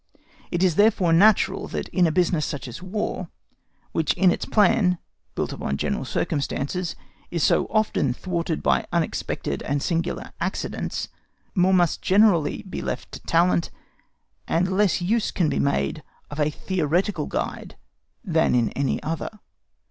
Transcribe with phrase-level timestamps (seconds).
[0.49, 3.29] It is therefore natural that in a business such as War,
[3.91, 11.09] which in its plan—built upon general circumstances—is so often thwarted by unexpected and singular accidents,
[11.53, 13.69] more must generally be left to talent;
[14.47, 17.75] and less use can be made of a theoretical guide
[18.25, 19.29] than in any other.